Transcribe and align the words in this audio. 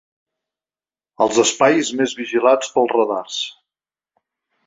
Els 1.25 1.37
espais 1.43 1.91
més 2.01 2.17
vigilats 2.21 2.73
pels 2.77 2.93
radars. 2.97 3.39